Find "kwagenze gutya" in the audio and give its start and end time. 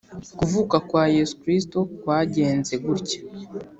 1.99-3.19